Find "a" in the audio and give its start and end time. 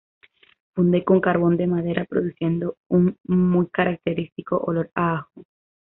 4.95-5.17